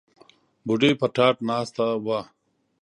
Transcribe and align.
بوډۍ 0.65 0.91
پر 0.99 1.09
تاټ 1.15 1.35
ناسته 1.49 1.85
وه. 2.05 2.19